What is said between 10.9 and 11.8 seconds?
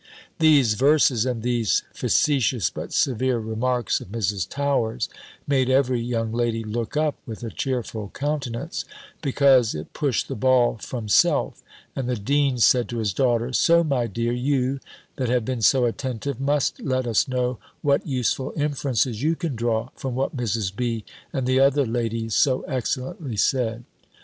self: